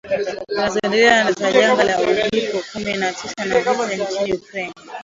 zinazoendelea 0.51 1.31
za 1.31 1.51
janga 1.51 1.83
la 1.83 2.01
uviko 2.01 2.57
kumi 2.73 2.93
na 2.93 3.13
tisa 3.13 3.45
na 3.45 3.59
vita 3.87 4.05
nchini 4.11 4.33
Ukraine 4.33 4.73